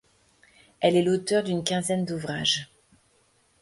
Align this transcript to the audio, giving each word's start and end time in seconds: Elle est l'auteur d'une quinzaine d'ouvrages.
Elle 0.79 0.95
est 0.95 1.03
l'auteur 1.03 1.43
d'une 1.43 1.63
quinzaine 1.63 2.05
d'ouvrages. 2.05 2.71